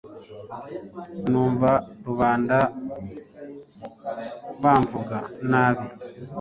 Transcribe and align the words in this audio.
Numva 1.29 1.71
rubanda 2.05 2.57
bamvuga 4.63 5.17
nabi 5.49 5.87